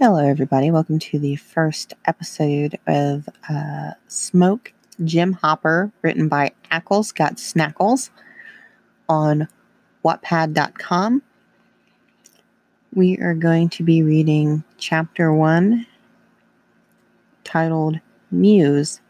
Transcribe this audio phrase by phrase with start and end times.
[0.00, 0.72] Hello, everybody.
[0.72, 4.72] Welcome to the first episode of uh, Smoke
[5.04, 8.10] Jim Hopper, written by Ackles Got Snackles
[9.08, 9.46] on
[10.04, 11.22] Wattpad.com.
[12.92, 15.86] We are going to be reading chapter one
[17.44, 18.00] titled
[18.32, 19.00] Mews.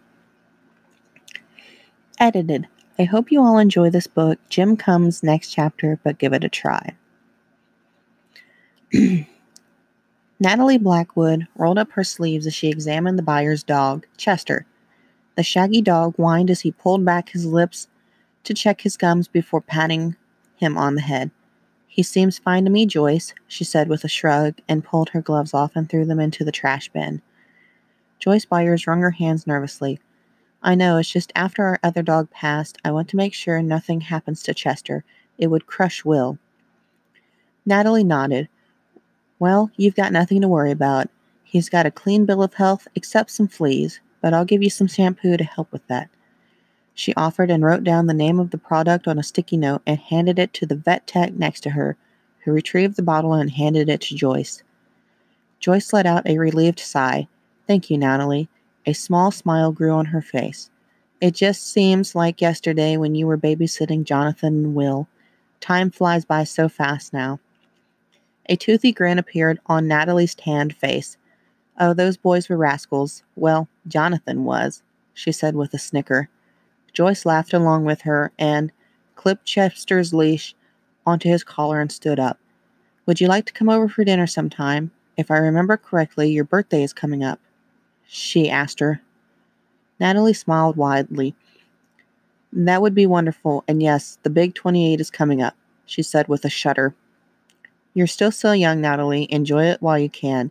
[2.20, 2.68] Edited.
[2.98, 4.38] I hope you all enjoy this book.
[4.50, 6.94] Jim comes next chapter, but give it a try.
[10.40, 14.66] Natalie Blackwood rolled up her sleeves as she examined the Byers' dog, Chester.
[15.36, 17.88] The shaggy dog whined as he pulled back his lips
[18.42, 20.16] to check his gums before patting
[20.56, 21.30] him on the head.
[21.86, 25.54] He seems fine to me, Joyce, she said with a shrug and pulled her gloves
[25.54, 27.22] off and threw them into the trash bin.
[28.18, 30.00] Joyce Byers wrung her hands nervously.
[30.62, 34.00] I know, it's just after our other dog passed, I want to make sure nothing
[34.00, 35.04] happens to Chester.
[35.38, 36.38] It would crush Will.
[37.64, 38.48] Natalie nodded.
[39.38, 41.08] Well, you've got nothing to worry about.
[41.42, 44.86] He's got a clean bill of health, except some fleas, but I'll give you some
[44.86, 46.08] shampoo to help with that.
[46.94, 49.98] She offered and wrote down the name of the product on a sticky note and
[49.98, 51.96] handed it to the vet tech next to her,
[52.44, 54.62] who retrieved the bottle and handed it to Joyce.
[55.58, 57.26] Joyce let out a relieved sigh.
[57.66, 58.48] Thank you, Natalie.
[58.86, 60.70] A small smile grew on her face.
[61.20, 65.08] It just seems like yesterday when you were babysitting Jonathan and Will.
[65.60, 67.40] Time flies by so fast now.
[68.46, 71.16] A toothy grin appeared on Natalie's tanned face.
[71.78, 73.22] Oh, those boys were rascals.
[73.36, 74.82] Well, Jonathan was,
[75.14, 76.28] she said with a snicker.
[76.92, 78.70] Joyce laughed along with her and
[79.16, 80.54] clipped Chester's leash
[81.06, 82.38] onto his collar and stood up.
[83.06, 84.90] Would you like to come over for dinner sometime?
[85.16, 87.40] If I remember correctly, your birthday is coming up.
[88.06, 89.00] She asked her.
[89.98, 91.34] Natalie smiled widely.
[92.52, 95.56] That would be wonderful, and yes, the big 28 is coming up,
[95.86, 96.94] she said with a shudder.
[97.94, 99.28] You're still so young, Natalie.
[99.30, 100.50] Enjoy it while you can,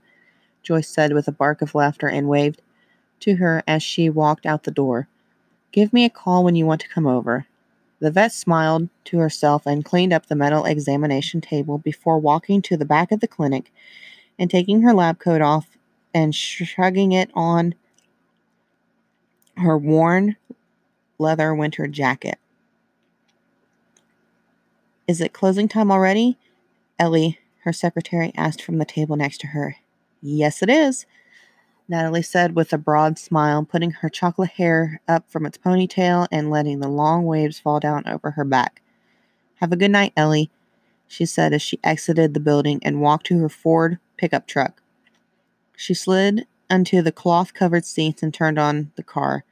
[0.63, 2.61] Joyce said with a bark of laughter and waved
[3.19, 5.09] to her as she walked out the door.
[5.73, 7.45] Give me a call when you want to come over.
[7.99, 12.77] The vet smiled to herself and cleaned up the metal examination table before walking to
[12.77, 13.71] the back of the clinic
[14.39, 15.77] and taking her lab coat off
[16.13, 17.75] and shrugging it on
[19.57, 20.35] her worn
[21.17, 22.39] leather winter jacket.
[25.07, 26.37] Is it closing time already?
[26.99, 29.77] Ellie, her secretary, asked from the table next to her.
[30.21, 31.05] Yes, it is,
[31.87, 36.49] Natalie said with a broad smile, putting her chocolate hair up from its ponytail and
[36.49, 38.81] letting the long waves fall down over her back.
[39.55, 40.49] Have a good night, Ellie,
[41.07, 44.81] she said as she exited the building and walked to her Ford pickup truck.
[45.75, 49.43] She slid onto the cloth covered seats and turned on the car.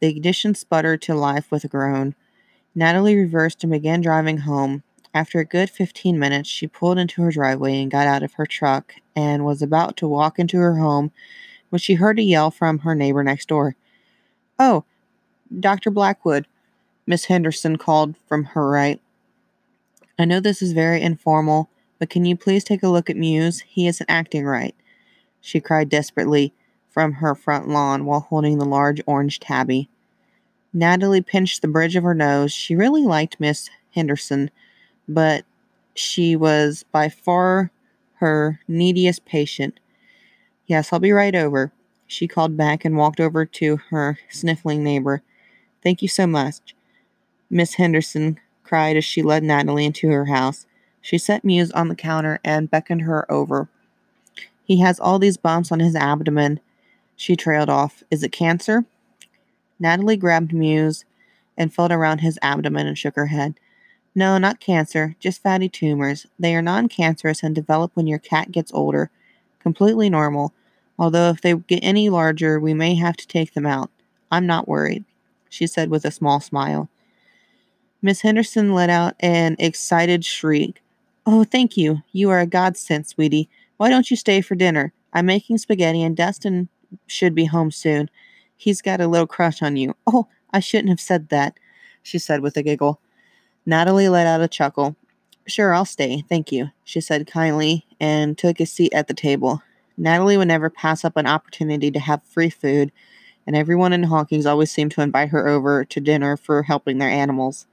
[0.00, 2.14] The ignition sputtered to life with a groan.
[2.74, 4.82] Natalie reversed and began driving home,
[5.14, 8.46] after a good 15 minutes, she pulled into her driveway and got out of her
[8.46, 11.12] truck and was about to walk into her home
[11.68, 13.76] when she heard a yell from her neighbor next door.
[14.58, 14.84] Oh,
[15.58, 15.90] Dr.
[15.90, 16.46] Blackwood,
[17.06, 19.00] Miss Henderson called from her right.
[20.18, 21.68] I know this is very informal,
[21.98, 23.60] but can you please take a look at Mews?
[23.60, 24.74] He isn't acting right,
[25.40, 26.54] she cried desperately
[26.88, 29.88] from her front lawn while holding the large orange tabby.
[30.72, 32.52] Natalie pinched the bridge of her nose.
[32.52, 34.50] She really liked Miss Henderson
[35.08, 35.44] but
[35.94, 37.70] she was by far
[38.14, 39.80] her neediest patient.
[40.66, 41.72] Yes, I'll be right over.
[42.06, 45.22] She called back and walked over to her sniffling neighbor.
[45.82, 46.74] Thank you so much.
[47.50, 50.66] Miss Henderson cried as she led Natalie into her house.
[51.00, 53.68] She set Mews on the counter and beckoned her over.
[54.64, 56.60] He has all these bumps on his abdomen.
[57.16, 58.02] She trailed off.
[58.10, 58.84] Is it cancer?
[59.78, 61.04] Natalie grabbed Mews
[61.56, 63.54] and felt around his abdomen and shook her head.
[64.14, 66.26] No, not cancer, just fatty tumors.
[66.38, 69.10] They are non cancerous and develop when your cat gets older.
[69.58, 70.52] Completely normal.
[70.98, 73.90] Although, if they get any larger, we may have to take them out.
[74.30, 75.04] I'm not worried,
[75.48, 76.88] she said with a small smile.
[78.02, 80.82] Miss Henderson let out an excited shriek.
[81.24, 82.02] Oh, thank you.
[82.12, 83.48] You are a godsend, sweetie.
[83.76, 84.92] Why don't you stay for dinner?
[85.12, 86.68] I'm making spaghetti, and Dustin
[87.06, 88.10] should be home soon.
[88.56, 89.94] He's got a little crush on you.
[90.06, 91.58] Oh, I shouldn't have said that,
[92.02, 93.00] she said with a giggle.
[93.64, 94.96] Natalie let out a chuckle.
[95.46, 99.62] Sure, I'll stay, thank you, she said kindly and took a seat at the table.
[99.96, 102.90] Natalie would never pass up an opportunity to have free food,
[103.46, 107.08] and everyone in Hawkins always seemed to invite her over to dinner for helping their
[107.08, 107.66] animals.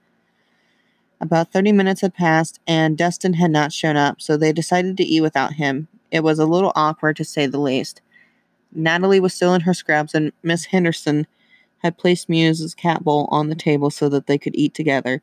[1.21, 5.03] About 30 minutes had passed, and Dustin had not shown up, so they decided to
[5.03, 5.87] eat without him.
[6.11, 8.01] It was a little awkward, to say the least.
[8.71, 11.27] Natalie was still in her scrubs, and Miss Henderson
[11.79, 15.21] had placed Mews's cat bowl on the table so that they could eat together.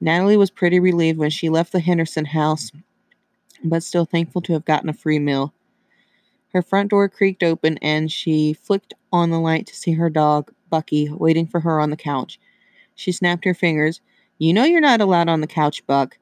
[0.00, 2.70] Natalie was pretty relieved when she left the Henderson house,
[3.64, 5.52] but still thankful to have gotten a free meal.
[6.52, 10.52] Her front door creaked open and she flicked on the light to see her dog,
[10.70, 12.38] Bucky, waiting for her on the couch.
[12.94, 14.00] She snapped her fingers.
[14.38, 16.16] You know you're not allowed on the couch, Buck.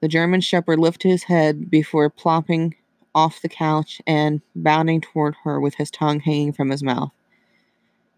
[0.00, 2.74] The German Shepherd lifted his head before plopping
[3.14, 7.10] off the couch and bounding toward her with his tongue hanging from his mouth.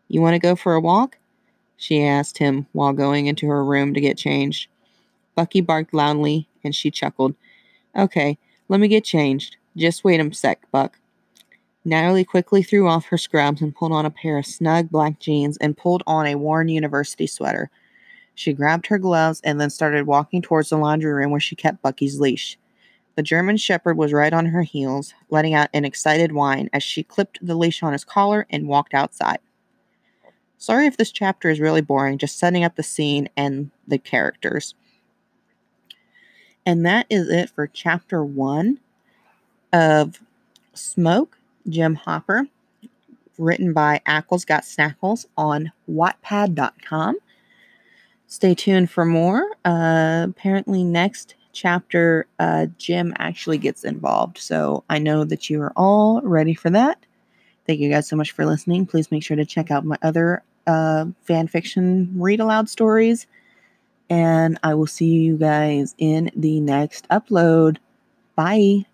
[0.09, 1.19] You want to go for a walk?
[1.77, 4.69] She asked him while going into her room to get changed.
[5.39, 7.33] Bucky barked loudly and she chuckled.
[7.97, 8.37] Okay,
[8.69, 9.57] let me get changed.
[9.77, 10.99] Just wait a sec, Buck.
[11.85, 15.57] Natalie quickly threw off her scrubs and pulled on a pair of snug black jeans
[15.59, 17.71] and pulled on a worn university sweater.
[18.35, 21.83] She grabbed her gloves and then started walking towards the laundry room where she kept
[21.83, 22.59] Bucky's leash.
[23.15, 27.05] The German Shepherd was right on her heels, letting out an excited whine as she
[27.05, 29.39] clipped the leash on his collar and walked outside.
[30.57, 34.75] Sorry if this chapter is really boring, just setting up the scene and the characters.
[36.67, 38.79] And that is it for chapter one
[39.73, 40.21] of
[40.75, 41.39] Smoke,
[41.69, 42.47] Jim Hopper,
[43.39, 47.17] written by Ackles Got Snackles on Wattpad.com.
[48.27, 49.43] Stay tuned for more.
[49.65, 54.39] Uh, apparently, next chapter, uh, Jim actually gets involved.
[54.39, 56.99] So I know that you are all ready for that.
[57.67, 58.87] Thank you guys so much for listening.
[58.87, 63.27] Please make sure to check out my other uh, fan fiction read aloud stories.
[64.11, 67.79] And I will see you guys in the next upload.
[68.37, 68.87] Bye.